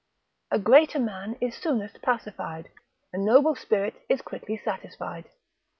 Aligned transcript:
A 0.49 0.57
greater 0.57 0.97
man 0.97 1.37
is 1.41 1.53
soonest 1.53 2.01
pacified, 2.01 2.69
A 3.13 3.19
noble 3.19 3.53
spirit 3.53 4.01
quickly 4.25 4.57
satisfied. 4.57 5.29